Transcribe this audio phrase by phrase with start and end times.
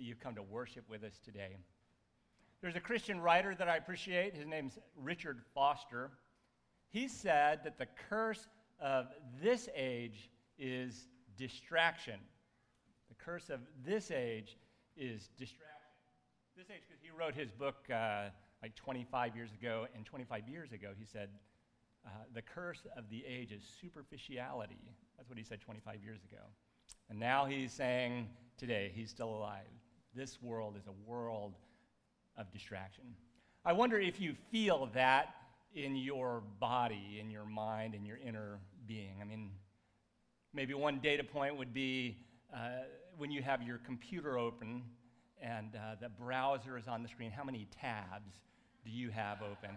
[0.00, 1.58] that you've come to worship with us today.
[2.62, 4.34] There's a Christian writer that I appreciate.
[4.34, 6.10] His name's Richard Foster.
[6.88, 8.48] He said that the curse
[8.80, 9.08] of
[9.42, 12.18] this age is distraction.
[13.10, 14.56] The curse of this age
[14.96, 15.68] is distraction.
[16.56, 18.30] This age, because he wrote his book uh,
[18.62, 21.28] like 25 years ago, and 25 years ago he said,
[22.06, 24.80] uh, the curse of the age is superficiality.
[25.18, 26.42] That's what he said 25 years ago.
[27.10, 29.66] And now he's saying today, he's still alive.
[30.14, 31.54] This world is a world
[32.36, 33.04] of distraction.
[33.64, 35.34] I wonder if you feel that
[35.74, 39.18] in your body, in your mind, in your inner being.
[39.20, 39.50] I mean,
[40.52, 42.18] maybe one data point would be
[42.52, 42.84] uh,
[43.18, 44.82] when you have your computer open
[45.40, 48.32] and uh, the browser is on the screen, how many tabs
[48.84, 49.76] do you have open?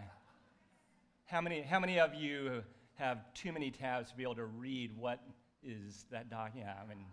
[1.26, 2.62] How many, how many of you
[2.94, 5.20] have too many tabs to be able to read what
[5.62, 6.52] is that doc?
[6.56, 7.04] Yeah, I mean,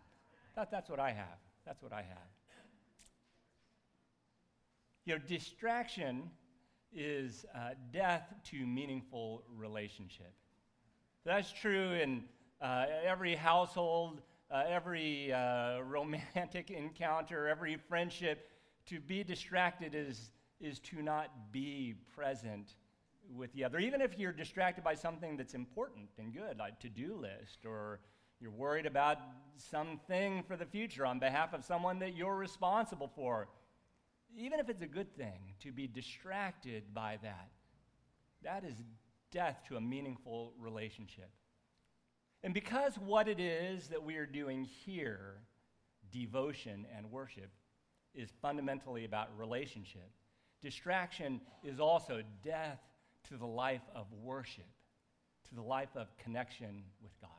[0.55, 1.37] that, that's what I have.
[1.65, 2.40] That's what I have.
[5.05, 6.29] You know, distraction
[6.93, 10.31] is uh, death to meaningful relationship.
[11.25, 12.23] That's true in
[12.61, 18.47] uh, every household, uh, every uh, romantic encounter, every friendship.
[18.87, 22.75] To be distracted is, is to not be present
[23.35, 23.79] with the other.
[23.79, 28.01] Even if you're distracted by something that's important and good, like to-do list, or
[28.39, 29.17] you're worried about
[29.55, 33.47] something for the future on behalf of someone that you're responsible for.
[34.37, 37.49] Even if it's a good thing, to be distracted by that,
[38.43, 38.75] that is
[39.31, 41.29] death to a meaningful relationship.
[42.43, 45.35] And because what it is that we are doing here,
[46.11, 47.51] devotion and worship,
[48.15, 50.09] is fundamentally about relationship,
[50.61, 52.79] distraction is also death
[53.29, 54.65] to the life of worship,
[55.49, 57.29] to the life of connection with God.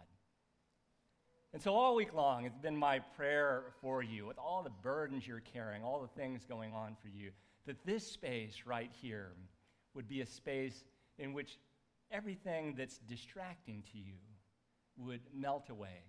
[1.53, 5.27] And so, all week long, it's been my prayer for you, with all the burdens
[5.27, 7.31] you're carrying, all the things going on for you,
[7.67, 9.33] that this space right here
[9.95, 10.83] would be a space
[11.19, 11.59] in which
[12.11, 14.15] everything that's distracting to you
[14.97, 16.05] would melt away.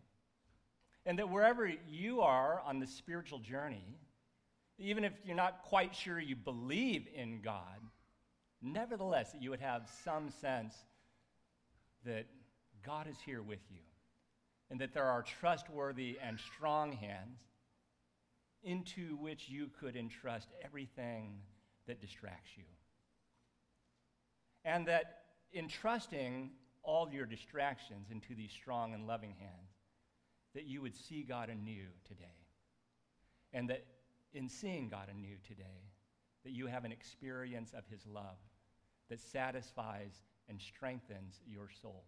[1.05, 3.99] And that wherever you are on the spiritual journey,
[4.79, 7.81] even if you're not quite sure you believe in God,
[8.61, 10.73] nevertheless, that you would have some sense
[12.05, 12.27] that
[12.85, 13.81] God is here with you
[14.73, 17.37] and that there are trustworthy and strong hands
[18.63, 21.35] into which you could entrust everything
[21.85, 22.63] that distracts you.
[24.65, 29.75] And that entrusting all your distractions into these strong and loving hands,
[30.55, 32.25] that you would see God anew today.
[33.53, 33.85] And that
[34.33, 35.91] in seeing God anew today,
[36.45, 38.39] that you have an experience of His love
[39.11, 42.05] that satisfies and strengthens your soul.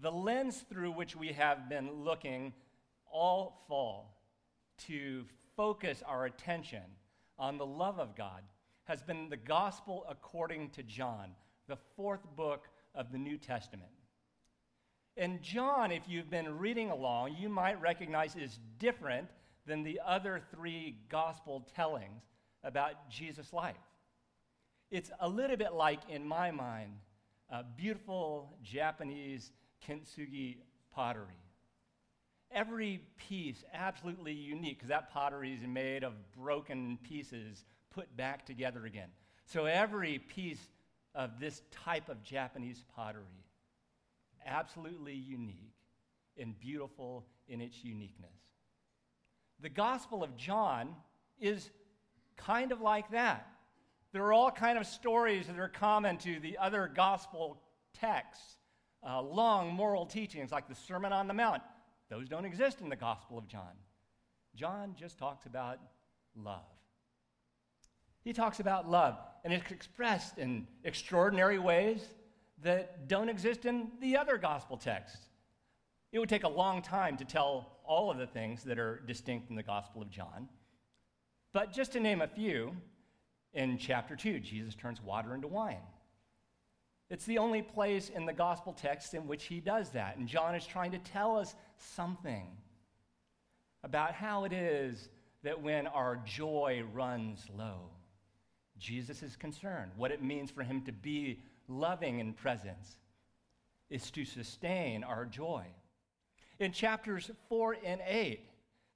[0.00, 2.52] The lens through which we have been looking
[3.10, 4.18] all fall
[4.86, 5.24] to
[5.56, 6.82] focus our attention
[7.38, 8.42] on the love of God
[8.84, 11.30] has been the gospel according to John,
[11.68, 13.90] the fourth book of the New Testament.
[15.16, 19.28] And John, if you've been reading along, you might recognize is different
[19.66, 22.22] than the other three gospel tellings
[22.64, 23.76] about Jesus' life.
[24.90, 26.92] It's a little bit like, in my mind,
[27.48, 29.52] a beautiful Japanese
[29.88, 30.56] kintsugi
[30.92, 31.40] pottery.
[32.50, 38.86] Every piece absolutely unique because that pottery is made of broken pieces put back together
[38.86, 39.08] again.
[39.46, 40.68] So every piece
[41.14, 43.44] of this type of Japanese pottery,
[44.46, 45.74] absolutely unique
[46.38, 48.30] and beautiful in its uniqueness.
[49.60, 50.94] The Gospel of John
[51.40, 51.70] is
[52.36, 53.48] kind of like that.
[54.12, 57.60] There are all kind of stories that are common to the other gospel
[57.98, 58.56] texts
[59.06, 61.62] uh, long moral teachings like the Sermon on the Mount.
[62.10, 63.72] Those don't exist in the Gospel of John.
[64.54, 65.78] John just talks about
[66.36, 66.62] love.
[68.22, 72.02] He talks about love, and it's expressed in extraordinary ways
[72.62, 75.18] that don't exist in the other gospel texts.
[76.12, 79.50] It would take a long time to tell all of the things that are distinct
[79.50, 80.48] in the Gospel of John.
[81.52, 82.74] But just to name a few,
[83.52, 85.82] in chapter 2, Jesus turns water into wine.
[87.10, 90.16] It's the only place in the gospel text in which he does that.
[90.16, 92.46] And John is trying to tell us something
[93.82, 95.10] about how it is
[95.42, 97.90] that when our joy runs low,
[98.78, 99.92] Jesus is concerned.
[99.96, 102.96] What it means for him to be loving in presence
[103.90, 105.64] is to sustain our joy.
[106.58, 108.40] In chapters 4 and 8,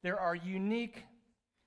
[0.03, 1.05] there are unique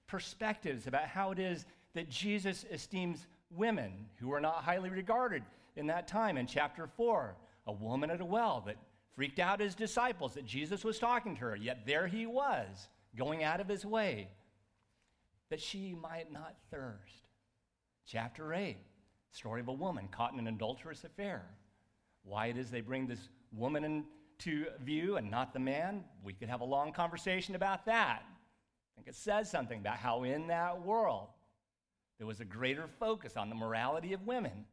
[0.07, 5.43] perspectives about how it is that Jesus esteems women who are not highly regarded
[5.75, 6.37] in that time.
[6.37, 7.35] In chapter 4,
[7.67, 8.77] a woman at a well that
[9.15, 13.43] freaked out his disciples that Jesus was talking to her, yet there he was, going
[13.43, 14.29] out of his way
[15.49, 17.27] that she might not thirst.
[18.07, 18.77] Chapter 8,
[19.31, 21.43] story of a woman caught in an adulterous affair.
[22.23, 26.49] Why it is they bring this woman into view and not the man, we could
[26.49, 28.23] have a long conversation about that.
[28.23, 31.27] I think it says something about how in that world
[32.17, 34.65] there was a greater focus on the morality of women.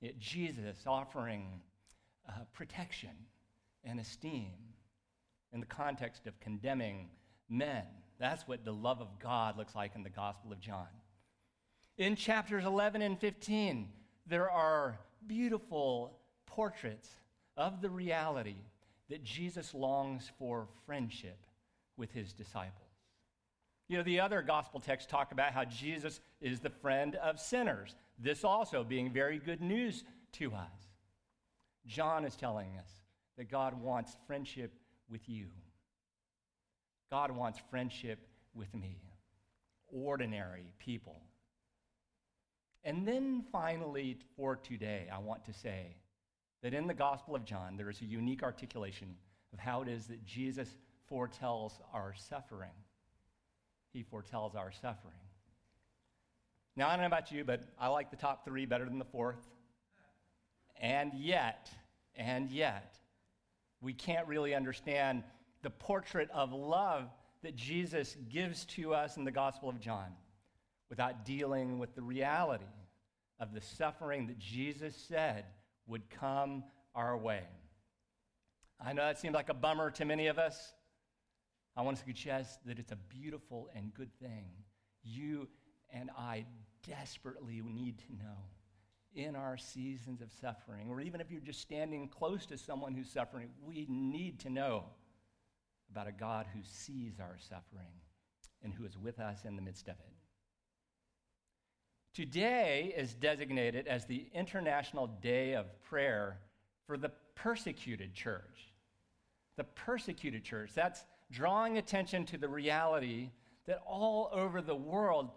[0.00, 1.60] Yet Jesus offering
[2.28, 3.10] uh, protection
[3.84, 4.52] and esteem
[5.52, 7.08] in the context of condemning
[7.48, 7.84] men.
[8.18, 10.88] That's what the love of God looks like in the Gospel of John.
[11.96, 13.88] In chapters 11 and 15,
[14.26, 17.08] there are beautiful portraits
[17.56, 18.56] of the reality
[19.08, 21.38] that Jesus longs for friendship
[21.96, 22.88] with his disciples.
[23.88, 27.94] You know, the other gospel texts talk about how Jesus is the friend of sinners,
[28.18, 30.72] this also being very good news to us.
[31.86, 32.90] John is telling us
[33.36, 34.72] that God wants friendship
[35.08, 35.46] with you.
[37.10, 38.18] God wants friendship
[38.54, 38.98] with me,
[39.88, 41.22] ordinary people.
[42.84, 45.96] And then finally, for today, I want to say
[46.62, 49.14] that in the Gospel of John, there is a unique articulation
[49.52, 50.68] of how it is that Jesus
[51.06, 52.72] foretells our suffering.
[53.92, 55.14] He foretells our suffering.
[56.78, 59.04] Now, I don't know about you, but I like the top three better than the
[59.04, 59.48] fourth.
[60.80, 61.68] And yet,
[62.14, 62.96] and yet,
[63.80, 65.24] we can't really understand
[65.62, 67.10] the portrait of love
[67.42, 70.06] that Jesus gives to us in the Gospel of John
[70.88, 72.62] without dealing with the reality
[73.40, 75.46] of the suffering that Jesus said
[75.88, 76.62] would come
[76.94, 77.42] our way.
[78.80, 80.74] I know that seems like a bummer to many of us.
[81.76, 84.44] I want to suggest that it's a beautiful and good thing.
[85.02, 85.48] You
[85.90, 86.44] and I
[86.88, 88.36] desperately need to know
[89.14, 93.10] in our seasons of suffering, or even if you're just standing close to someone who's
[93.10, 94.84] suffering, we need to know
[95.90, 97.92] about a God who sees our suffering
[98.62, 100.12] and who is with us in the midst of it.
[102.14, 106.38] Today is designated as the International Day of Prayer
[106.86, 108.72] for the persecuted church.
[109.56, 113.30] The persecuted church, that's drawing attention to the reality
[113.66, 115.30] that all over the world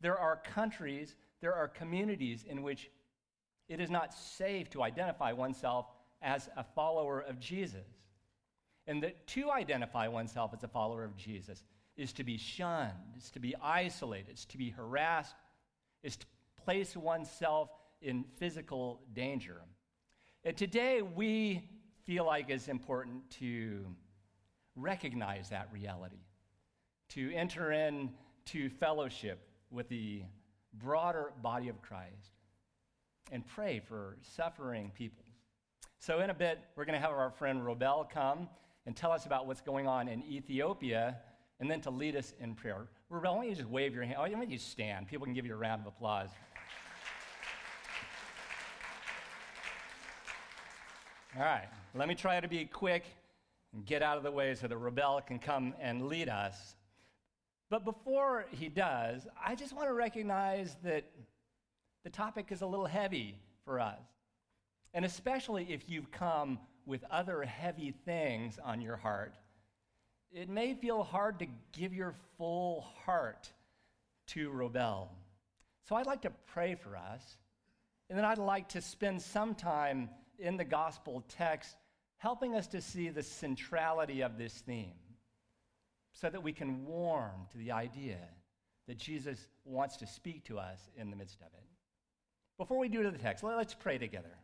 [0.00, 2.90] there are countries, there are communities in which
[3.68, 5.86] it is not safe to identify oneself
[6.22, 7.86] as a follower of Jesus.
[8.86, 11.64] And that to identify oneself as a follower of Jesus
[11.96, 15.34] is to be shunned, is to be isolated, is to be harassed,
[16.02, 16.26] is to
[16.64, 17.70] place oneself
[18.02, 19.62] in physical danger.
[20.44, 21.68] And today we
[22.04, 23.84] feel like it's important to
[24.76, 26.20] recognize that reality,
[27.10, 30.22] to enter into fellowship with the
[30.74, 32.32] broader body of Christ
[33.32, 35.24] and pray for suffering people.
[35.98, 38.48] So, in a bit, we're going to have our friend Robel come
[38.86, 41.16] and tell us about what's going on in Ethiopia
[41.58, 42.86] and then to lead us in prayer.
[43.10, 44.16] Robel, why don't you just wave your hand?
[44.18, 45.08] Oh, why don't you stand?
[45.08, 46.30] People can give you a round of applause.
[51.36, 53.04] All right, let me try to be quick
[53.74, 56.75] and get out of the way so that Robel can come and lead us.
[57.68, 61.04] But before he does, I just want to recognize that
[62.04, 64.00] the topic is a little heavy for us.
[64.94, 69.34] And especially if you've come with other heavy things on your heart,
[70.32, 73.50] it may feel hard to give your full heart
[74.28, 75.08] to Robel.
[75.88, 77.36] So I'd like to pray for us,
[78.08, 80.08] and then I'd like to spend some time
[80.38, 81.76] in the gospel text
[82.18, 84.94] helping us to see the centrality of this theme
[86.16, 88.16] so that we can warm to the idea
[88.88, 91.64] that Jesus wants to speak to us in the midst of it.
[92.56, 94.38] Before we do to the text, let's pray together.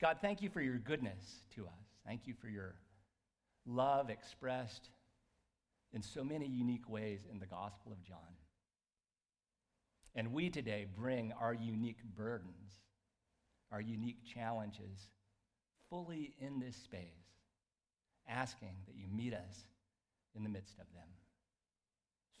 [0.00, 1.86] God, thank you for your goodness to us.
[2.04, 2.74] Thank you for your
[3.64, 4.90] love expressed
[5.92, 8.18] in so many unique ways in the Gospel of John.
[10.16, 12.72] And we today bring our unique burdens,
[13.70, 15.10] our unique challenges
[15.88, 17.38] fully in this space,
[18.28, 19.64] asking that you meet us
[20.36, 21.08] in the midst of them.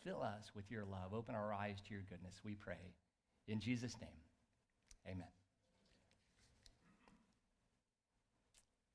[0.02, 1.14] Fill us with your love.
[1.14, 2.92] Open our eyes to your goodness, we pray.
[3.48, 4.10] In Jesus' name.
[5.06, 5.28] Amen.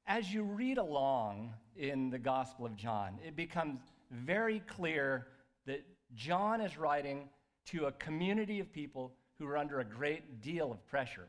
[0.05, 3.79] As you read along in the Gospel of John, it becomes
[4.11, 5.27] very clear
[5.67, 7.29] that John is writing
[7.67, 11.27] to a community of people who are under a great deal of pressure.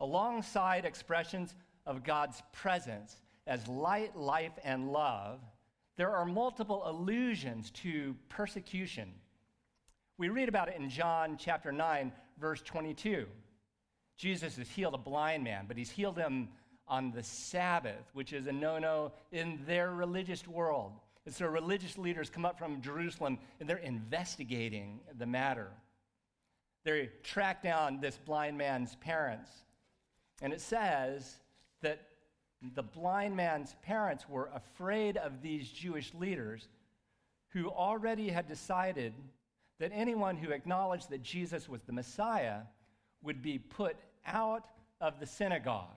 [0.00, 1.54] Alongside expressions
[1.86, 5.40] of God's presence as light, life, and love,
[6.00, 9.12] there are multiple allusions to persecution.
[10.16, 13.26] We read about it in John chapter 9, verse 22.
[14.16, 16.48] Jesus has healed a blind man, but he's healed him
[16.88, 20.92] on the Sabbath, which is a no no in their religious world.
[21.26, 25.68] And so religious leaders come up from Jerusalem and they're investigating the matter.
[26.82, 29.50] They track down this blind man's parents.
[30.40, 31.40] And it says
[31.82, 32.00] that
[32.74, 36.68] the blind man's parents were afraid of these Jewish leaders
[37.48, 39.14] who already had decided
[39.78, 42.60] that anyone who acknowledged that Jesus was the Messiah
[43.22, 44.66] would be put out
[45.00, 45.88] of the synagogue.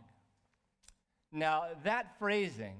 [1.31, 2.77] Now, that phrasing,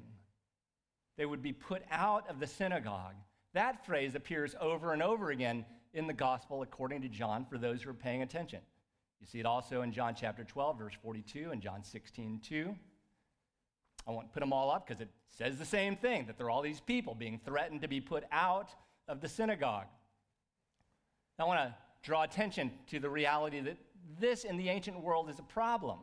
[1.17, 3.15] they would be put out of the synagogue,
[3.53, 7.83] that phrase appears over and over again in the gospel according to John for those
[7.83, 8.59] who are paying attention.
[9.19, 12.75] You see it also in John chapter 12, verse 42, and John 16, 2.
[14.07, 16.51] I won't put them all up because it says the same thing that there are
[16.51, 18.69] all these people being threatened to be put out
[19.07, 19.87] of the synagogue.
[21.39, 23.77] I want to draw attention to the reality that
[24.19, 25.99] this in the ancient world is a problem.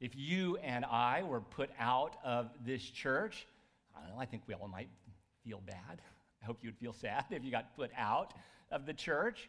[0.00, 3.46] If you and I were put out of this church,
[3.96, 4.88] I know, I think we all might
[5.44, 6.02] feel bad.
[6.42, 8.34] I hope you would feel sad if you got put out
[8.70, 9.48] of the church.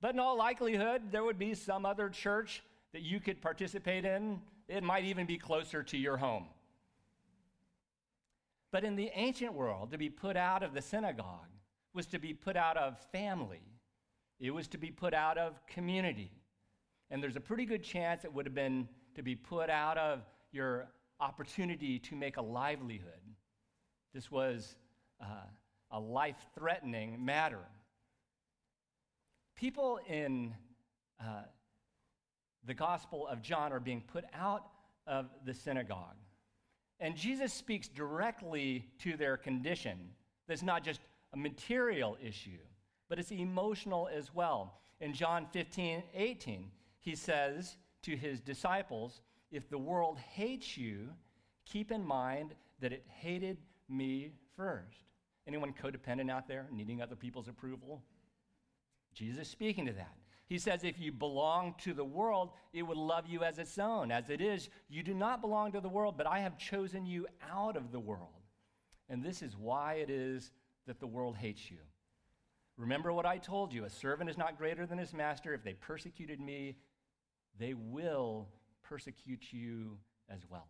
[0.00, 4.40] But in all likelihood, there would be some other church that you could participate in.
[4.68, 6.46] It might even be closer to your home.
[8.70, 11.50] But in the ancient world, to be put out of the synagogue
[11.92, 13.60] was to be put out of family,
[14.40, 16.32] it was to be put out of community.
[17.10, 20.20] And there's a pretty good chance it would have been to be put out of
[20.52, 20.88] your
[21.20, 23.20] opportunity to make a livelihood.
[24.14, 24.76] This was
[25.20, 25.26] uh,
[25.90, 27.60] a life threatening matter.
[29.54, 30.54] People in
[31.20, 31.42] uh,
[32.64, 34.66] the Gospel of John are being put out
[35.06, 36.16] of the synagogue.
[37.00, 39.98] And Jesus speaks directly to their condition.
[40.46, 41.00] That's not just
[41.32, 42.60] a material issue,
[43.08, 44.80] but it's emotional as well.
[45.00, 51.08] In John 15, 18, he says to his disciples, If the world hates you,
[51.64, 55.04] keep in mind that it hated me first.
[55.48, 58.02] Anyone codependent out there needing other people's approval?
[59.12, 60.14] Jesus speaking to that.
[60.52, 64.12] He says, If you belong to the world, it would love you as its own.
[64.12, 67.26] As it is, you do not belong to the world, but I have chosen you
[67.50, 68.42] out of the world.
[69.08, 70.50] And this is why it is
[70.86, 71.78] that the world hates you.
[72.76, 75.54] Remember what I told you a servant is not greater than his master.
[75.54, 76.76] If they persecuted me,
[77.58, 78.46] they will
[78.82, 79.96] persecute you
[80.28, 80.68] as well.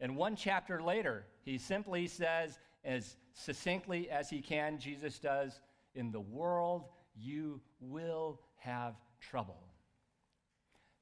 [0.00, 5.60] And one chapter later, he simply says, as succinctly as he can, Jesus does,
[5.94, 9.58] In the world you will have trouble.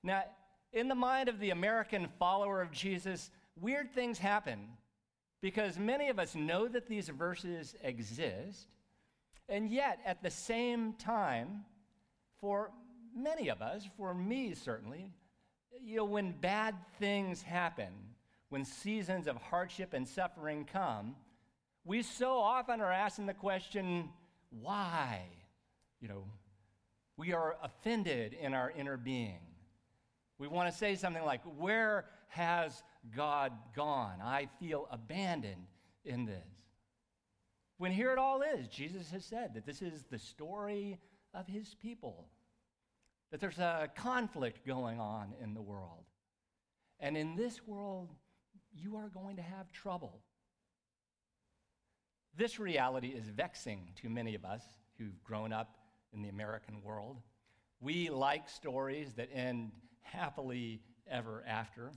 [0.03, 0.25] Now,
[0.73, 4.69] in the mind of the American follower of Jesus, weird things happen
[5.41, 8.69] because many of us know that these verses exist,
[9.49, 11.65] and yet at the same time,
[12.41, 12.71] for
[13.15, 15.11] many of us, for me certainly,
[15.83, 17.93] you know, when bad things happen,
[18.51, 21.15] when seasons of hardship and suffering come,
[21.85, 24.09] we so often are asking the question,
[24.51, 25.23] why?
[26.01, 26.25] You know,
[27.21, 29.41] we are offended in our inner being.
[30.39, 32.83] We want to say something like, Where has
[33.15, 34.23] God gone?
[34.23, 35.67] I feel abandoned
[36.03, 36.49] in this.
[37.77, 40.99] When here it all is, Jesus has said that this is the story
[41.35, 42.31] of his people,
[43.31, 46.07] that there's a conflict going on in the world.
[47.01, 48.09] And in this world,
[48.73, 50.23] you are going to have trouble.
[52.35, 54.63] This reality is vexing to many of us
[54.97, 55.80] who've grown up
[56.13, 57.17] in the American world.
[57.81, 61.91] We like stories that end happily ever after.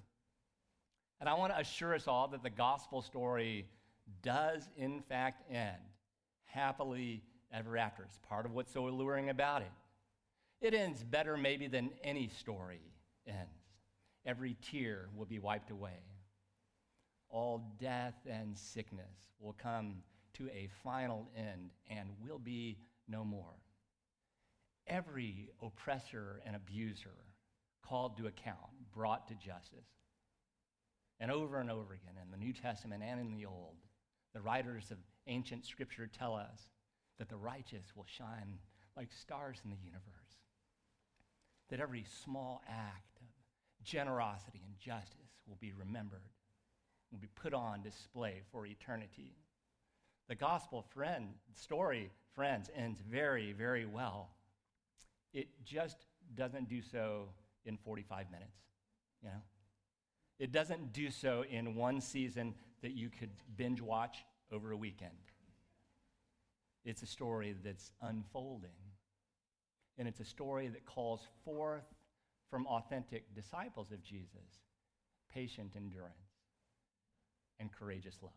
[1.20, 3.66] And I want to assure us all that the gospel story
[4.22, 5.78] does, in fact, end
[6.46, 8.04] happily ever after.
[8.04, 9.72] It's part of what's so alluring about it.
[10.62, 12.82] It ends better, maybe, than any story
[13.28, 13.40] ends.
[14.26, 16.00] Every tear will be wiped away.
[17.30, 19.96] All death and sickness will come
[20.34, 22.78] to a final end and will be
[23.08, 23.54] no more.
[24.88, 27.16] Every oppressor and abuser
[27.88, 28.58] called to account,
[28.94, 29.88] brought to justice.
[31.20, 33.78] And over and over again in the New Testament and in the Old,
[34.34, 34.98] the writers of
[35.28, 36.70] ancient scripture tell us
[37.20, 38.58] that the righteous will shine
[38.98, 40.04] like stars in the universe.
[41.70, 46.30] That every small act of generosity and justice will be remembered,
[47.12, 49.36] will be put on display for eternity.
[50.28, 54.30] The gospel friend story, friends, ends very, very well.
[55.34, 57.30] It just doesn't do so
[57.66, 58.58] in 45 minutes,
[59.22, 59.42] you know?
[60.40, 65.12] It doesn't do so in one season that you could binge watch over a weekend.
[66.86, 68.72] It's a story that's unfolding.
[69.98, 71.86] And it's a story that calls forth
[72.50, 74.60] from authentic disciples of Jesus
[75.34, 76.14] patient endurance
[77.60, 78.32] and courageous love.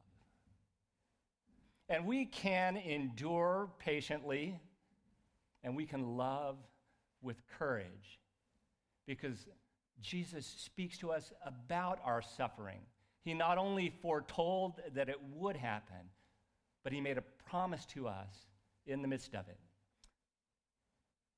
[1.88, 4.58] And we can endure patiently
[5.62, 6.56] and we can love
[7.26, 8.18] with courage
[9.06, 9.46] because
[10.00, 12.80] Jesus speaks to us about our suffering.
[13.22, 16.10] He not only foretold that it would happen,
[16.84, 18.46] but he made a promise to us
[18.86, 19.58] in the midst of it.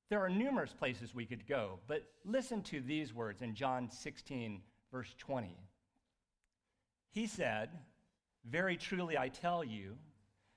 [0.09, 4.61] There are numerous places we could go, but listen to these words in John 16,
[4.91, 5.57] verse 20.
[7.11, 7.69] He said,
[8.45, 9.97] Very truly I tell you,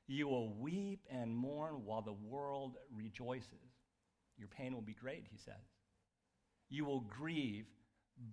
[0.06, 3.71] you will weep and mourn while the world rejoices.
[4.38, 5.54] Your pain will be great, he says.
[6.68, 7.66] You will grieve,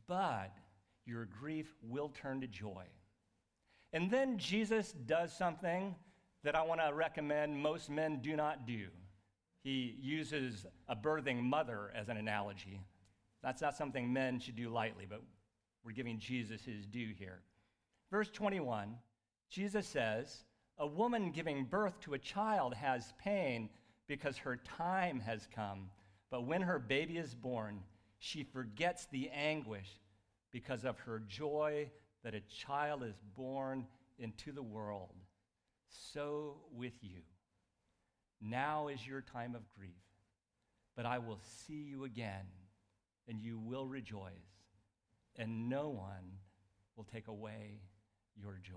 [0.07, 0.53] but
[1.05, 2.85] your grief will turn to joy.
[3.91, 5.95] And then Jesus does something
[6.43, 8.87] that I want to recommend most men do not do.
[9.63, 12.79] He uses a birthing mother as an analogy.
[13.43, 15.21] That's not something men should do lightly, but
[15.83, 17.41] we're giving Jesus his due here.
[18.11, 18.95] Verse 21,
[19.49, 20.43] Jesus says,
[20.77, 23.69] A woman giving birth to a child has pain
[24.09, 25.89] because her time has come.
[26.29, 27.79] But when her baby is born,
[28.17, 29.87] she forgets the anguish
[30.51, 31.89] because of her joy
[32.23, 33.85] that a child is born
[34.17, 35.13] into the world.
[35.87, 37.21] So with you.
[38.41, 39.91] Now is your time of grief,
[40.95, 42.45] but I will see you again,
[43.27, 44.31] and you will rejoice,
[45.35, 46.37] and no one
[46.95, 47.81] will take away
[48.41, 48.75] your joy.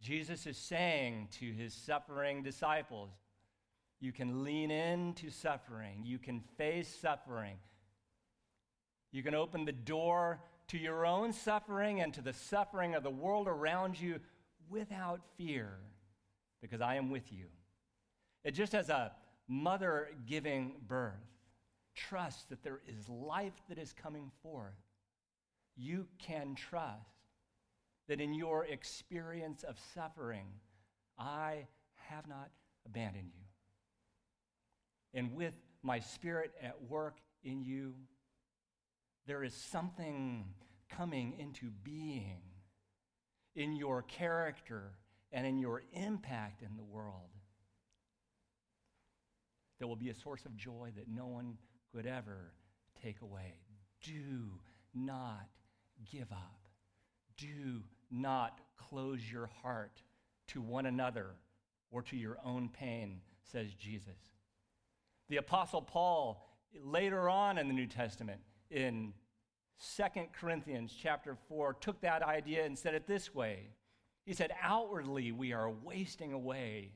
[0.00, 3.10] Jesus is saying to his suffering disciples,
[4.04, 7.56] you can lean into suffering, you can face suffering.
[9.12, 13.10] You can open the door to your own suffering and to the suffering of the
[13.10, 14.20] world around you
[14.68, 15.78] without fear,
[16.60, 17.46] because I am with you.
[18.44, 19.12] It just as a
[19.48, 21.14] mother giving birth,
[21.94, 24.74] trust that there is life that is coming forth.
[25.76, 27.08] You can trust
[28.08, 30.46] that in your experience of suffering,
[31.18, 31.66] I
[32.10, 32.50] have not
[32.84, 33.43] abandoned you.
[35.14, 37.94] And with my spirit at work in you,
[39.26, 40.44] there is something
[40.90, 42.40] coming into being
[43.54, 44.90] in your character
[45.32, 47.30] and in your impact in the world
[49.78, 51.56] that will be a source of joy that no one
[51.94, 52.52] could ever
[53.02, 53.54] take away.
[54.02, 54.58] Do
[54.94, 55.48] not
[56.10, 56.58] give up.
[57.36, 60.02] Do not close your heart
[60.48, 61.30] to one another
[61.90, 64.33] or to your own pain, says Jesus.
[65.28, 66.46] The Apostle Paul,
[66.82, 69.12] later on in the New Testament, in
[69.96, 70.02] 2
[70.38, 73.70] Corinthians chapter 4, took that idea and said it this way.
[74.24, 76.92] He said, Outwardly, we are wasting away.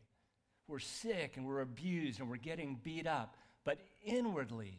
[0.66, 3.36] We're sick and we're abused and we're getting beat up.
[3.64, 4.78] But inwardly,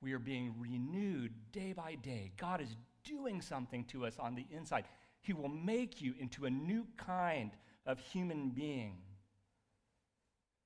[0.00, 2.32] we are being renewed day by day.
[2.36, 4.84] God is doing something to us on the inside.
[5.20, 7.50] He will make you into a new kind
[7.84, 8.98] of human being.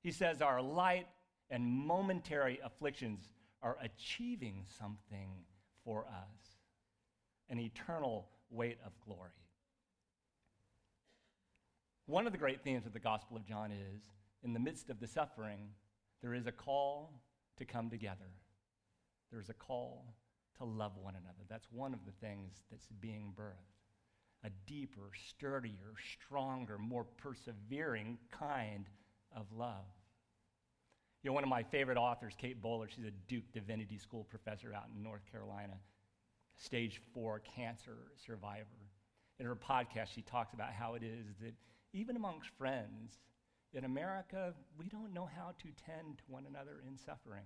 [0.03, 1.07] He says, Our light
[1.51, 3.33] and momentary afflictions
[3.63, 5.31] are achieving something
[5.85, 6.61] for us
[7.49, 9.31] an eternal weight of glory.
[12.07, 14.03] One of the great themes of the Gospel of John is
[14.43, 15.69] in the midst of the suffering,
[16.23, 17.13] there is a call
[17.59, 18.31] to come together.
[19.31, 20.15] There's a call
[20.59, 21.45] to love one another.
[21.49, 23.55] That's one of the things that's being birthed.
[24.45, 28.87] A deeper, sturdier, stronger, more persevering kind
[29.37, 29.85] of love.
[31.23, 34.73] You know, one of my favorite authors, Kate Bowler, she's a Duke Divinity School professor
[34.73, 35.75] out in North Carolina,
[36.57, 38.89] stage four cancer survivor.
[39.39, 41.55] In her podcast, she talks about how it is that
[41.93, 43.19] even amongst friends
[43.75, 47.45] in America, we don't know how to tend to one another in suffering.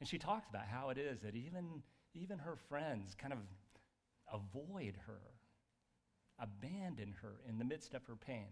[0.00, 1.82] And she talks about how it is that even,
[2.14, 3.38] even her friends kind of
[4.32, 5.20] avoid her,
[6.38, 8.48] abandon her in the midst of her pain.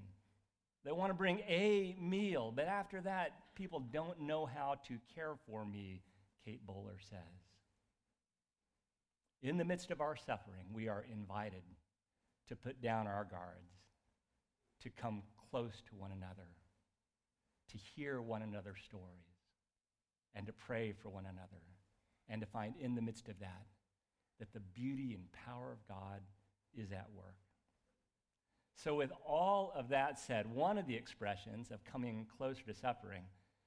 [0.84, 5.34] They want to bring a meal, but after that, people don't know how to care
[5.46, 6.02] for me,
[6.44, 7.18] Kate Bowler says.
[9.42, 11.62] In the midst of our suffering, we are invited
[12.48, 13.72] to put down our guards,
[14.82, 16.48] to come close to one another,
[17.70, 19.34] to hear one another's stories,
[20.34, 21.62] and to pray for one another,
[22.28, 23.66] and to find in the midst of that
[24.38, 26.20] that the beauty and power of God
[26.76, 27.34] is at work.
[28.78, 33.24] So, with all of that said, one of the expressions of coming closer to suffering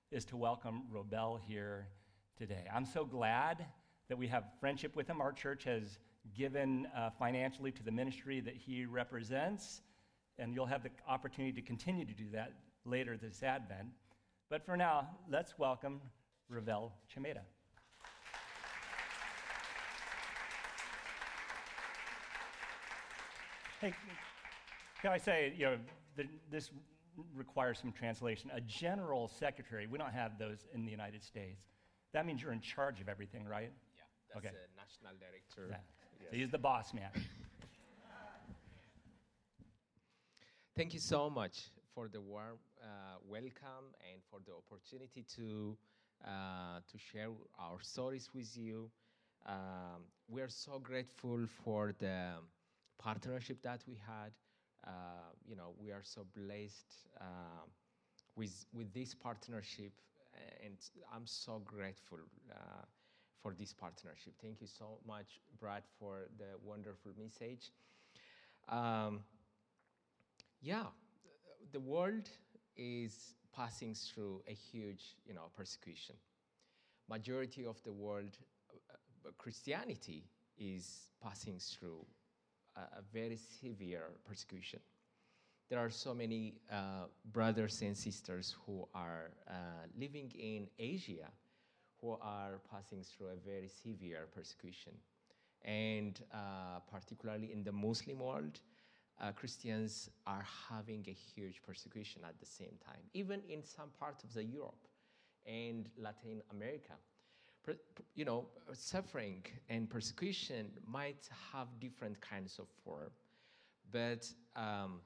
[0.09, 1.89] is to welcome Robel here
[2.37, 2.63] today.
[2.73, 3.65] I'm so glad
[4.07, 5.19] that we have friendship with him.
[5.19, 5.99] Our church has
[6.33, 9.81] given uh, financially to the ministry that he represents,
[10.39, 12.53] and you'll have the opportunity to continue to do that
[12.85, 13.89] later this Advent.
[14.49, 15.99] But for now, let's welcome
[16.49, 17.41] Robel Chameda.
[23.81, 23.93] Hey,
[25.01, 25.77] can I say, you know,
[26.15, 26.71] the, this
[27.35, 28.51] requires some translation.
[28.53, 31.61] A general secretary, we don't have those in the United States.
[32.13, 33.71] That means you're in charge of everything, right?
[33.95, 34.55] Yeah, that's Okay.
[34.75, 35.67] national director.
[35.69, 35.77] Yeah.
[36.19, 36.29] Yes.
[36.31, 37.09] So he's the boss man.
[40.75, 42.85] Thank you so much for the warm uh,
[43.27, 45.77] welcome and for the opportunity to
[46.25, 48.89] uh, to share our stories with you.
[49.45, 52.33] Um, we are so grateful for the
[52.99, 54.31] partnership that we had.
[54.85, 54.91] Uh,
[55.47, 57.65] you know, we are so blessed uh,
[58.35, 59.91] with with this partnership,
[60.63, 60.77] and
[61.13, 62.19] I'm so grateful.
[62.51, 62.85] Uh,
[63.41, 64.33] for this partnership.
[64.41, 67.71] Thank you so much, Brad, for the wonderful message.
[68.69, 69.21] Um,
[70.61, 70.85] yeah,
[71.71, 72.29] the world
[72.77, 76.15] is passing through a huge, you know, persecution.
[77.09, 78.37] Majority of the world,
[78.91, 80.23] uh, Christianity
[80.57, 82.05] is passing through
[82.75, 84.79] a, very severe persecution.
[85.69, 89.53] There are so many uh, brothers and sisters who are uh,
[89.97, 91.31] living in Asia
[92.01, 94.93] who are passing through a very severe persecution.
[95.63, 98.59] And uh, particularly in the Muslim world,
[99.21, 104.23] uh, Christians are having a huge persecution at the same time, even in some parts
[104.23, 104.87] of the Europe
[105.45, 106.93] and Latin America.
[108.15, 113.11] You know, suffering and persecution might have different kinds of form,
[113.91, 115.01] but um,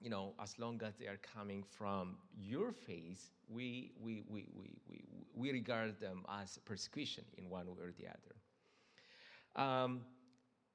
[0.00, 4.74] you know, as long as they are coming from your faith, we, we, we, we,
[4.88, 9.64] we, we regard them as persecution in one way or the other.
[9.64, 10.02] Um,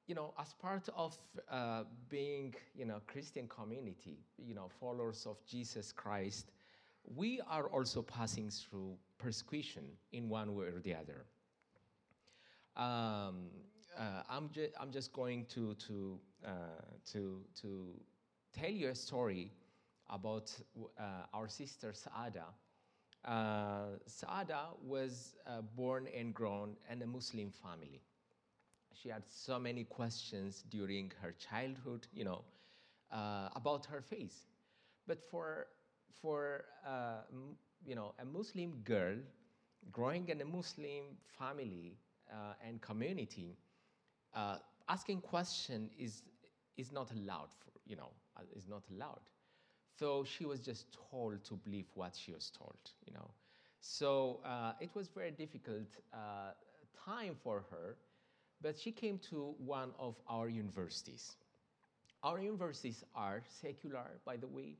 [0.06, 1.16] you know, as part of
[1.50, 6.50] uh, being, you know, Christian community, you know, followers of Jesus Christ,
[7.04, 11.24] we are also passing through persecution in one way or the other.
[12.76, 13.50] Um,
[13.98, 16.50] uh, I'm, ju- I'm just going to, to, uh,
[17.12, 17.86] to, to
[18.52, 19.52] tell you a story
[20.10, 20.52] about
[20.98, 21.02] uh,
[21.34, 22.46] our sister Saada.
[23.24, 28.00] Uh, Saada was uh, born and grown in a Muslim family.
[28.94, 32.42] She had so many questions during her childhood, you know,
[33.12, 34.46] uh, about her faith.
[35.06, 35.66] But for,
[36.20, 36.64] for
[37.86, 39.16] you know, a Muslim girl
[39.92, 41.04] growing in a Muslim
[41.38, 41.98] family
[42.30, 43.56] uh, and community,
[44.34, 44.56] uh,
[44.88, 46.22] asking question is,
[46.76, 49.20] is not allowed for, you know, uh, is not allowed.
[49.98, 53.30] So she was just told to believe what she was told, you know.
[53.80, 56.52] So uh, it was very difficult uh,
[57.04, 57.96] time for her,
[58.60, 61.36] but she came to one of our universities.
[62.22, 64.76] Our universities are secular, by the way,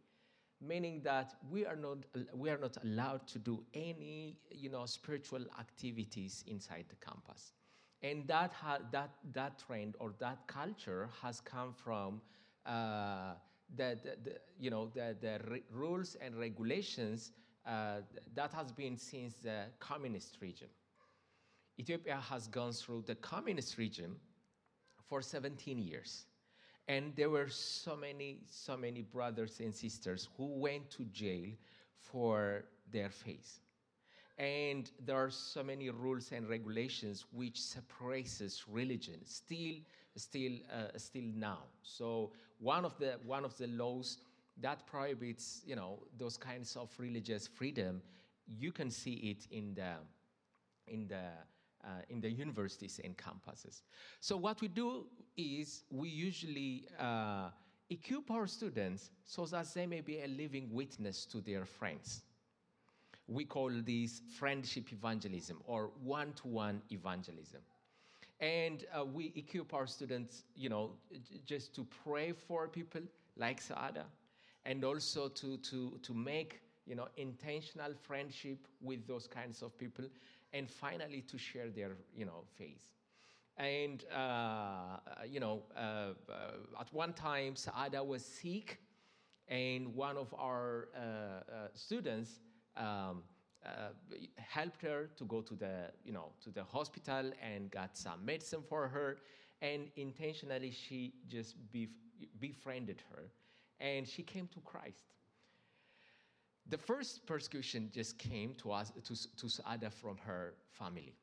[0.62, 1.98] meaning that we are not
[2.34, 7.52] we are not allowed to do any you know spiritual activities inside the campus,
[8.02, 12.20] and that ha- that that trend or that culture has come from.
[12.66, 13.34] Uh,
[13.74, 17.32] the, the, the, you know the, the re- rules and regulations
[17.66, 18.00] uh,
[18.34, 20.68] that has been since the communist regime.
[21.78, 24.16] Ethiopia has gone through the communist regime
[25.08, 26.26] for 17 years.
[26.88, 31.50] And there were so many, so many brothers and sisters who went to jail
[31.96, 33.60] for their faith.
[34.38, 39.76] And there are so many rules and regulations which separates religion still,
[40.16, 41.58] still, uh, still now.
[41.82, 44.18] So one of the one of the laws
[44.60, 48.02] that prohibits, you know, those kinds of religious freedom,
[48.46, 49.94] you can see it in the
[50.88, 51.30] in the
[51.84, 53.82] uh, in the universities and campuses.
[54.20, 57.50] So what we do is we usually uh,
[57.90, 62.22] equip our students so that they may be a living witness to their friends.
[63.28, 67.60] We call this friendship evangelism or one-to-one evangelism.
[68.40, 70.90] And uh, we equip our students, you know,
[71.46, 73.02] just to pray for people
[73.36, 74.04] like Saada,
[74.64, 80.04] and also to, to, to make, you know, intentional friendship with those kinds of people,
[80.52, 82.82] and finally to share their, you know, faith.
[83.56, 88.80] And, uh, you know, uh, uh, at one time, Saada was sick,
[89.48, 92.40] and one of our uh, uh, students
[92.76, 93.22] um,
[93.64, 93.90] uh,
[94.36, 98.62] helped her to go to the, you know, to the hospital and got some medicine
[98.68, 99.18] for her.
[99.60, 101.90] And intentionally, she just bef-
[102.40, 103.30] befriended her,
[103.80, 105.04] and she came to Christ.
[106.68, 111.14] The first persecution just came to us to, to Saada from her family.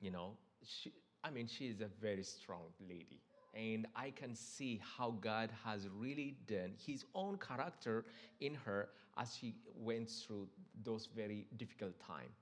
[0.00, 0.92] You know, she,
[1.22, 3.20] I mean, she is a very strong lady.
[3.54, 8.04] And I can see how God has really done his own character
[8.40, 10.48] in her as she went through
[10.84, 12.36] those very difficult times.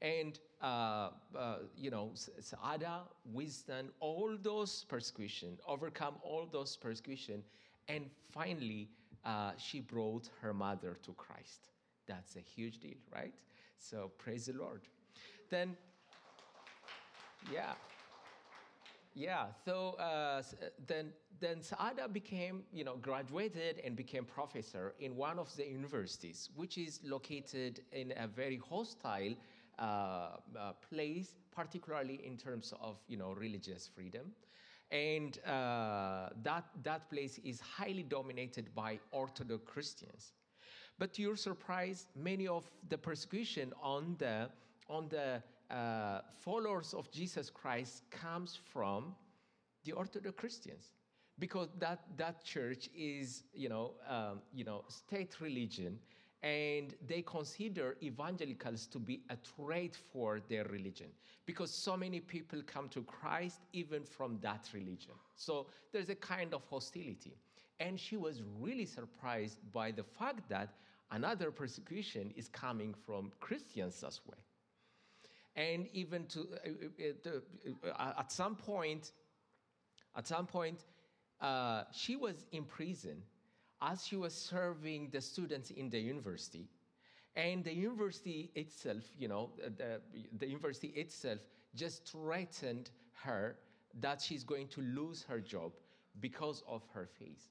[0.00, 3.00] And, uh, uh, you know, Saada
[3.32, 7.42] withstand all those persecution, overcome all those persecution,
[7.88, 8.90] and finally
[9.26, 11.68] uh, she brought her mother to Christ.
[12.06, 13.34] That's a huge deal, right?
[13.78, 14.82] So praise the Lord.
[15.50, 15.76] Then,
[17.52, 17.72] yeah.
[19.14, 20.42] Yeah, so uh,
[20.86, 26.50] then, then Saada became, you know, graduated and became professor in one of the universities,
[26.54, 29.34] which is located in a very hostile
[29.78, 34.32] uh, uh, place, particularly in terms of, you know, religious freedom.
[34.90, 40.32] And uh, that, that place is highly dominated by Orthodox Christians.
[40.98, 44.48] But to your surprise, many of the persecution on the,
[44.88, 45.42] on the
[45.74, 49.14] uh, followers of Jesus Christ comes from
[49.84, 50.92] the Orthodox Christians
[51.38, 55.98] because that, that church is, you know, um, you know, state religion
[56.46, 61.08] and they consider evangelicals to be a threat for their religion
[61.44, 65.14] because so many people come to Christ even from that religion.
[65.34, 67.34] So there's a kind of hostility.
[67.80, 70.68] And she was really surprised by the fact that
[71.10, 74.38] another persecution is coming from Christians as well.
[75.56, 79.10] And even to, uh, uh, uh, at some point,
[80.16, 80.84] at some point,
[81.40, 83.22] uh, she was in prison
[83.82, 86.68] as she was serving the students in the university.
[87.34, 90.00] And the university itself, you know, the,
[90.38, 91.40] the university itself
[91.74, 92.90] just threatened
[93.22, 93.56] her
[94.00, 95.72] that she's going to lose her job
[96.20, 97.48] because of her faith.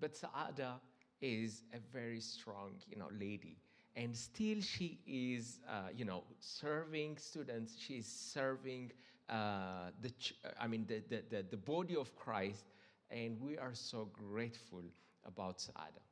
[0.00, 0.80] But Saada
[1.20, 3.56] is a very strong, you know, lady.
[3.96, 7.76] And still she is, uh, you know, serving students.
[7.78, 8.92] She's serving
[9.28, 12.64] uh, the, ch- I mean, the, the, the, the body of Christ.
[13.10, 14.82] And we are so grateful
[15.24, 16.02] about Saada.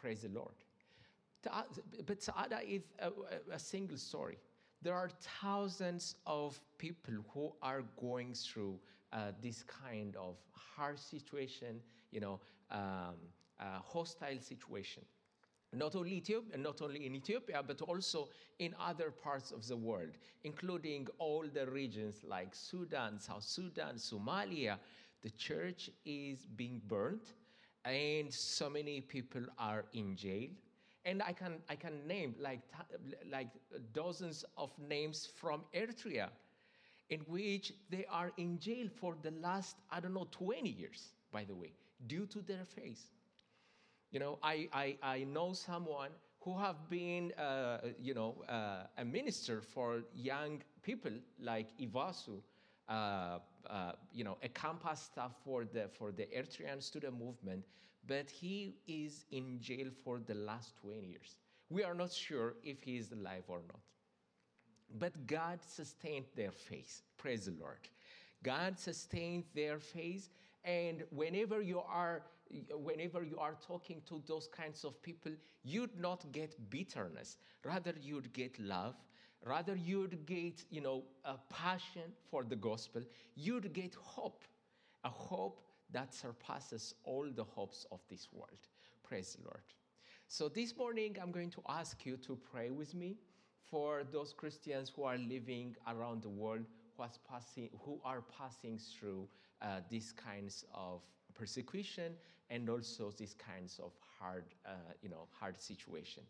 [0.00, 0.54] Praise the Lord.
[2.06, 3.10] But Saada is a,
[3.52, 4.38] a single story.
[4.82, 8.78] There are thousands of people who are going through
[9.12, 12.40] uh, this kind of hard situation, you know,
[12.70, 13.14] um,
[13.58, 15.02] uh, hostile situation.
[15.72, 20.12] Not only, Ethiopia, not only in Ethiopia, but also in other parts of the world,
[20.44, 24.78] including all the regions like Sudan, South Sudan, Somalia.
[25.22, 27.34] The church is being burnt,
[27.86, 30.48] and so many people are in jail.
[31.04, 32.60] And I can, I can name like,
[33.30, 33.48] like
[33.92, 36.28] dozens of names from Eritrea
[37.10, 41.44] in which they are in jail for the last, I don't know, 20 years, by
[41.44, 41.72] the way,
[42.06, 43.10] due to their faith.
[44.10, 49.04] You know, I, I, I know someone who have been, uh, you know, uh, a
[49.04, 52.40] minister for young people like Ivasu,
[52.88, 53.38] uh,
[53.70, 57.64] uh, you know, a campus staff for the, for the Eritrean student movement,
[58.06, 61.36] but he is in jail for the last 20 years.
[61.68, 63.80] We are not sure if he is alive or not.
[64.98, 67.02] But God sustained their faith.
[67.16, 67.88] Praise the Lord.
[68.42, 70.28] God sustained their faith,
[70.64, 72.22] and whenever you are
[72.70, 75.32] whenever you are talking to those kinds of people,
[75.64, 77.38] you'd not get bitterness.
[77.64, 78.94] Rather, you'd get love.
[79.44, 83.02] Rather, you'd get, you know, a passion for the gospel.
[83.34, 84.44] You'd get hope,
[85.04, 85.60] a hope
[85.92, 88.68] that surpasses all the hopes of this world.
[89.04, 89.62] Praise the Lord.
[90.28, 93.16] So this morning, I'm going to ask you to pray with me
[93.70, 96.64] for those Christians who are living around the world
[96.96, 99.28] who, passing, who are passing through
[99.62, 101.02] uh, these kinds of
[101.34, 102.14] persecution
[102.50, 104.70] and also these kinds of hard, uh,
[105.02, 106.22] you know, hard situation.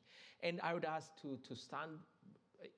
[0.43, 1.93] And I would ask to, to stand,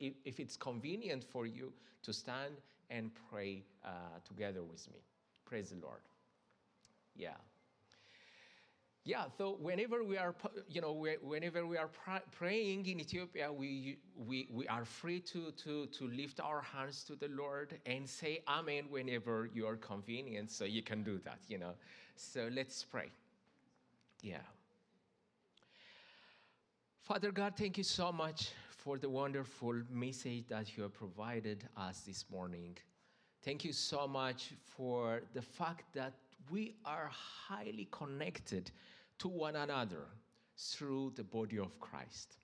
[0.01, 2.55] if, if it's convenient for you, to stand
[2.91, 3.89] and pray uh,
[4.27, 4.99] together with me.
[5.45, 6.01] Praise the Lord.
[7.17, 7.35] Yeah.
[9.05, 10.35] Yeah, so whenever we are,
[10.69, 11.89] you know, whenever we are
[12.31, 17.17] praying in Ethiopia, we, we, we are free to, to, to lift our hands to
[17.17, 21.57] the Lord and say Amen whenever you are convenient, so you can do that, you
[21.57, 21.73] know.
[22.17, 23.09] So let's pray.
[24.21, 24.39] Yeah.
[27.01, 32.03] Father God, thank you so much for the wonderful message that you have provided us
[32.07, 32.79] this morning.
[33.43, 36.13] Thank you so much for the fact that
[36.49, 38.71] we are highly connected
[39.19, 40.07] to one another
[40.57, 42.37] through the body of Christ.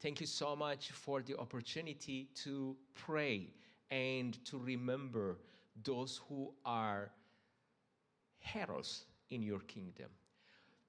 [0.00, 3.48] Thank you so much for the opportunity to pray
[3.90, 5.38] and to remember
[5.84, 7.10] those who are
[8.40, 10.10] heroes in your kingdom.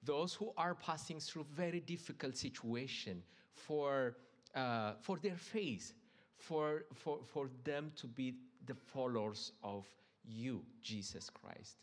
[0.04, 4.18] Those who are passing through very difficult situation for,
[4.56, 5.94] uh, for their faith,
[6.38, 8.36] for, for, for them to be
[8.66, 9.86] the followers of
[10.24, 11.78] you, Jesus Christ.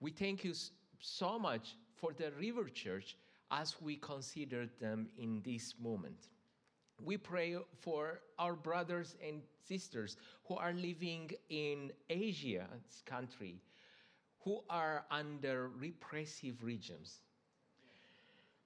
[0.00, 0.54] We thank you
[1.00, 3.16] so much for the River Church
[3.50, 6.28] as we consider them in this moment.
[7.02, 13.60] We pray for our brothers and sisters who are living in Asia's country,
[14.40, 17.20] who are under repressive regimes,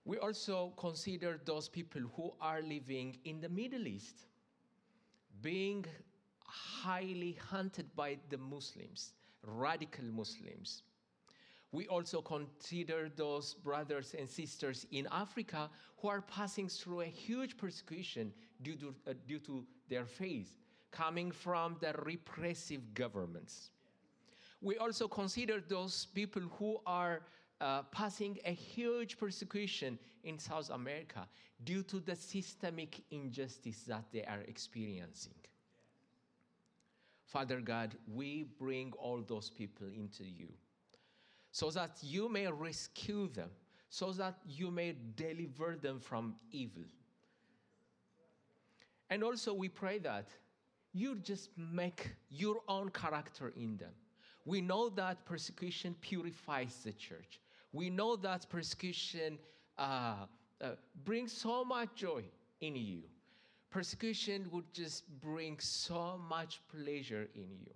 [0.04, 4.26] We also consider those people who are living in the Middle East,
[5.42, 5.84] being
[6.44, 9.12] highly hunted by the Muslims,
[9.44, 10.82] radical Muslims.
[11.72, 17.56] We also consider those brothers and sisters in Africa who are passing through a huge
[17.56, 18.32] persecution
[18.62, 20.56] due to, uh, due to their faith,
[20.90, 23.70] coming from the repressive governments.
[24.60, 27.22] We also consider those people who are
[27.60, 31.26] uh, passing a huge persecution in South America
[31.64, 35.34] due to the systemic injustice that they are experiencing.
[37.26, 40.48] Father God, we bring all those people into you
[41.52, 43.50] so that you may rescue them,
[43.88, 46.84] so that you may deliver them from evil.
[49.10, 50.28] And also, we pray that
[50.92, 53.92] you just make your own character in them.
[54.44, 57.40] We know that persecution purifies the church.
[57.72, 59.38] We know that persecution
[59.78, 60.14] uh,
[60.60, 60.70] uh,
[61.04, 62.24] brings so much joy
[62.60, 63.02] in you.
[63.70, 67.72] Persecution would just bring so much pleasure in you.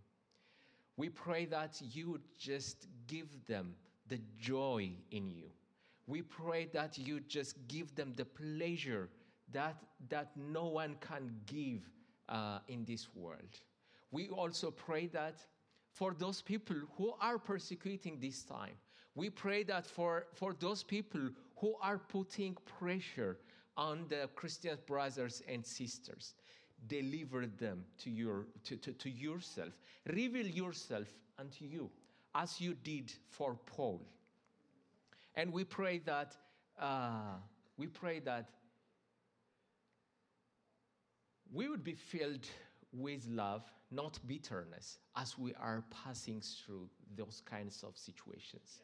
[0.96, 3.74] We pray that you would just give them
[4.08, 5.50] the joy in you.
[6.06, 9.08] We pray that you just give them the pleasure
[9.52, 9.76] that,
[10.08, 11.88] that no one can give
[12.28, 13.60] uh, in this world.
[14.10, 15.36] We also pray that
[15.92, 18.74] for those people who are persecuting this time,
[19.14, 23.38] we pray that for, for those people who are putting pressure
[23.76, 26.34] on the Christian brothers and sisters,
[26.86, 29.72] deliver them to, your, to, to, to yourself.
[30.06, 31.90] Reveal yourself unto you,
[32.34, 34.02] as you did for Paul.
[35.36, 36.36] And we pray that,
[36.80, 37.36] uh,
[37.76, 38.50] we pray that
[41.52, 42.46] we would be filled
[42.92, 48.80] with love, not bitterness, as we are passing through those kinds of situations.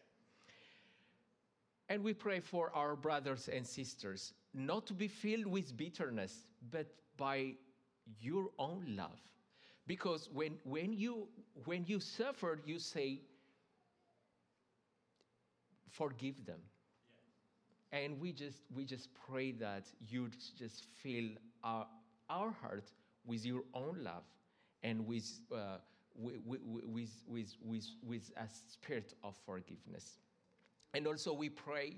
[1.90, 6.86] And we pray for our brothers and sisters not to be filled with bitterness, but
[7.16, 7.54] by
[8.20, 9.18] your own love.
[9.88, 11.26] Because when, when, you,
[11.64, 13.22] when you suffer, you say,
[15.90, 16.60] forgive them.
[17.90, 21.30] And we just, we just pray that you just fill
[21.64, 21.88] our,
[22.28, 22.92] our heart
[23.26, 24.22] with your own love
[24.84, 25.78] and with, uh,
[26.14, 26.60] with, with,
[27.26, 30.18] with, with, with a spirit of forgiveness.
[30.94, 31.96] And also, we pray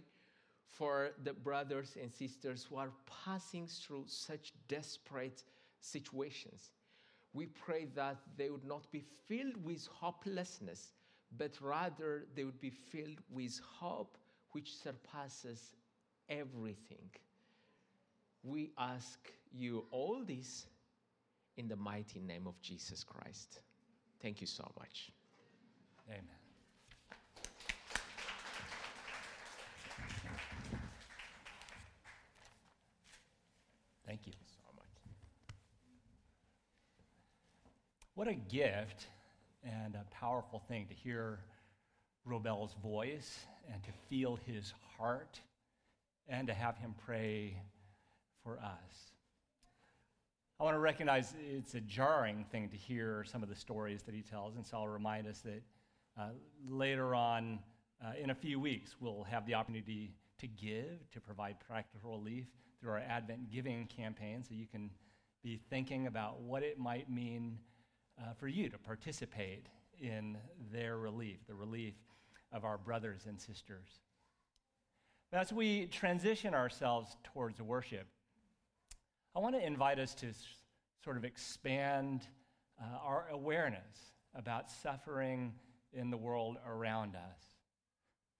[0.68, 2.90] for the brothers and sisters who are
[3.24, 5.44] passing through such desperate
[5.80, 6.70] situations.
[7.34, 10.92] We pray that they would not be filled with hopelessness,
[11.36, 14.18] but rather they would be filled with hope
[14.52, 15.74] which surpasses
[16.28, 17.10] everything.
[18.42, 19.18] We ask
[19.52, 20.66] you all this
[21.56, 23.60] in the mighty name of Jesus Christ.
[24.20, 25.10] Thank you so much.
[26.08, 26.41] Amen.
[34.22, 34.40] Thank you.
[34.46, 34.86] So much.
[38.14, 39.06] What a gift
[39.64, 41.40] and a powerful thing to hear
[42.28, 45.40] Robel's voice and to feel his heart
[46.28, 47.56] and to have him pray
[48.44, 49.12] for us.
[50.60, 54.14] I want to recognize it's a jarring thing to hear some of the stories that
[54.14, 55.62] he tells, and so I'll remind us that
[56.16, 56.28] uh,
[56.68, 57.58] later on,
[58.04, 62.46] uh, in a few weeks, we'll have the opportunity to give, to provide practical relief
[62.82, 64.90] through our Advent giving campaign, so you can
[65.44, 67.58] be thinking about what it might mean
[68.20, 69.66] uh, for you to participate
[70.00, 70.36] in
[70.72, 71.94] their relief, the relief
[72.52, 73.88] of our brothers and sisters.
[75.32, 78.06] As we transition ourselves towards worship,
[79.34, 80.44] I want to invite us to s-
[81.04, 82.22] sort of expand
[82.80, 85.54] uh, our awareness about suffering
[85.92, 87.40] in the world around us.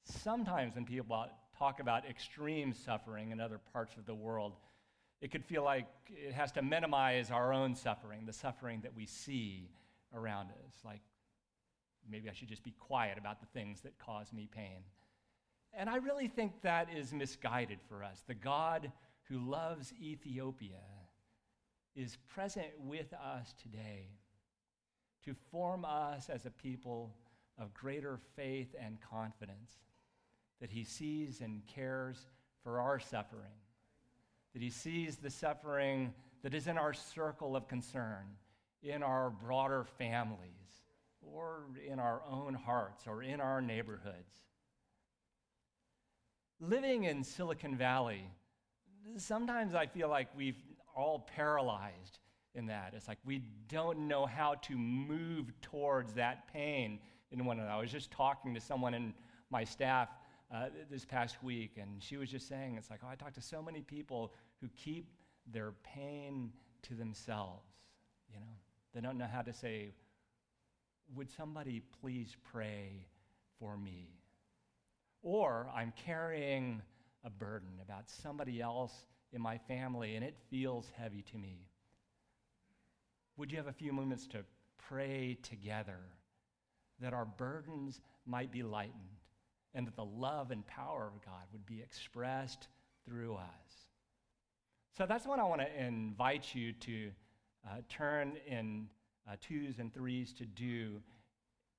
[0.05, 1.26] Sometimes when people
[1.62, 4.55] talk about extreme suffering in other parts of the world,
[5.20, 9.07] it could feel like it has to minimize our own suffering, the suffering that we
[9.07, 9.70] see
[10.12, 10.75] around us.
[10.85, 11.03] Like
[12.11, 14.83] maybe I should just be quiet about the things that cause me pain.
[15.72, 18.24] And I really think that is misguided for us.
[18.26, 18.91] The God
[19.28, 20.82] who loves Ethiopia
[21.95, 24.09] is present with us today
[25.24, 27.14] to form us as a people
[27.57, 29.70] of greater faith and confidence
[30.62, 32.24] that he sees and cares
[32.62, 33.50] for our suffering,
[34.54, 38.24] that he sees the suffering that is in our circle of concern,
[38.80, 40.38] in our broader families,
[41.20, 44.36] or in our own hearts, or in our neighborhoods.
[46.60, 48.24] Living in Silicon Valley,
[49.16, 50.62] sometimes I feel like we've
[50.94, 52.20] all paralyzed
[52.54, 52.92] in that.
[52.96, 57.00] It's like we don't know how to move towards that pain
[57.32, 57.72] in one another.
[57.72, 59.12] I was just talking to someone in
[59.50, 60.08] my staff
[60.53, 63.40] uh, this past week, and she was just saying, it's like, oh, I talk to
[63.40, 65.09] so many people who keep
[65.50, 67.64] their pain to themselves.
[68.32, 68.46] You know,
[68.94, 69.92] they don't know how to say,
[71.14, 73.07] would somebody please pray
[73.59, 74.11] for me?
[75.22, 76.82] Or I'm carrying
[77.24, 81.66] a burden about somebody else in my family and it feels heavy to me.
[83.36, 84.38] Would you have a few moments to
[84.88, 86.00] pray together
[87.00, 89.22] that our burdens might be lightened
[89.75, 92.68] and that the love and power of God would be expressed
[93.07, 93.73] through us?
[94.97, 97.11] So that's what I want to invite you to
[97.66, 98.89] uh, turn in
[99.29, 101.01] uh, twos and threes to do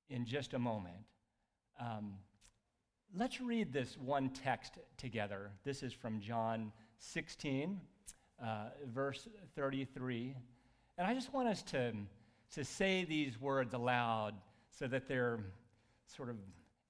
[0.09, 0.95] in just a moment.
[1.79, 2.13] Um,
[3.15, 5.51] let's read this one text together.
[5.63, 7.79] This is from John 16,
[8.43, 8.47] uh,
[8.93, 10.35] verse 33.
[10.97, 11.93] And I just want us to,
[12.53, 14.33] to say these words aloud
[14.71, 15.39] so that they're
[16.15, 16.35] sort of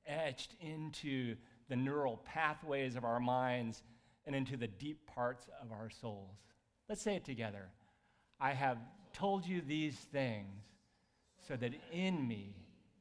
[0.08, 1.36] etched into
[1.70, 3.84] the neural pathways of our minds
[4.26, 6.38] and into the deep parts of our souls.
[6.90, 7.70] Let's say it together.
[8.40, 8.78] I have
[9.14, 10.64] told you these things
[11.48, 12.56] so that in me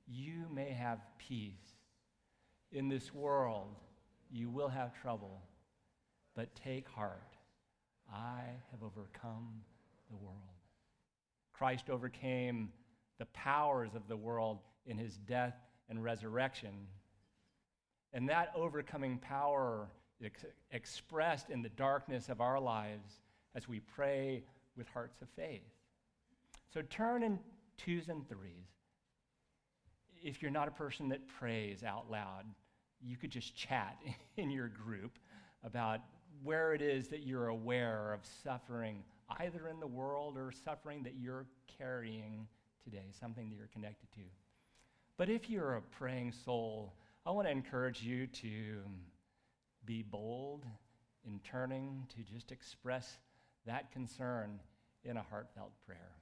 [0.06, 1.74] you may have peace.
[2.72, 3.76] In this world
[4.30, 5.42] you will have trouble,
[6.34, 7.36] but take heart.
[8.12, 8.40] I
[8.70, 9.60] have overcome
[10.10, 10.36] the world.
[11.52, 12.70] Christ overcame
[13.18, 15.54] the powers of the world in his death
[15.92, 16.72] and resurrection.
[18.14, 19.88] And that overcoming power
[20.24, 23.20] ex- expressed in the darkness of our lives
[23.54, 24.42] as we pray
[24.74, 25.60] with hearts of faith.
[26.72, 27.38] So turn in
[27.76, 28.70] twos and threes.
[30.22, 32.44] If you're not a person that prays out loud,
[33.02, 33.98] you could just chat
[34.38, 35.18] in your group
[35.62, 36.00] about
[36.42, 39.04] where it is that you're aware of suffering,
[39.40, 41.44] either in the world or suffering that you're
[41.78, 42.46] carrying
[42.82, 44.22] today, something that you're connected to.
[45.18, 46.94] But if you're a praying soul,
[47.24, 48.80] I want to encourage you to
[49.84, 50.64] be bold
[51.24, 53.18] in turning to just express
[53.66, 54.58] that concern
[55.04, 56.12] in a heartfelt prayer.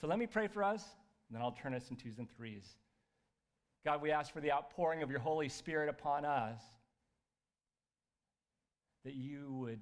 [0.00, 0.84] So let me pray for us,
[1.28, 2.76] and then I'll turn us in twos and threes.
[3.84, 6.60] God, we ask for the outpouring of your Holy Spirit upon us,
[9.04, 9.80] that you would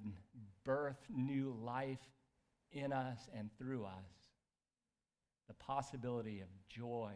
[0.63, 1.99] birth new life
[2.71, 4.29] in us and through us,
[5.47, 7.13] the possibility of joy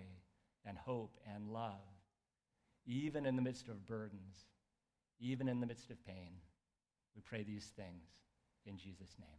[0.65, 1.83] and hope and love,
[2.85, 4.45] even in the midst of burdens,
[5.19, 6.33] even in the midst of pain.
[7.15, 8.03] We pray these things
[8.65, 9.29] in Jesus' name.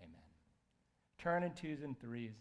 [0.00, 0.20] Amen.
[1.18, 2.34] Turn in twos and threes.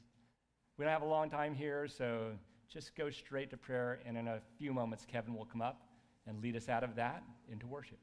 [0.78, 2.32] We don't have a long time here, so
[2.68, 5.82] just go straight to prayer, and in a few moments, Kevin will come up
[6.28, 8.00] and lead us out of that into worship.